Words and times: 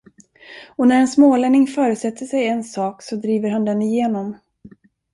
Och 0.77 0.87
när 0.87 0.99
en 0.99 1.07
smålänning 1.07 1.67
föresätter 1.67 2.25
sig 2.25 2.47
en 2.47 2.63
sak, 2.63 3.01
så 3.03 3.15
driver 3.15 3.49
han 3.49 3.65
den 3.65 3.81
igenom. 3.81 4.35